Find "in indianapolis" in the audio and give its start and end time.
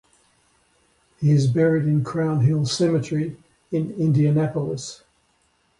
3.71-5.03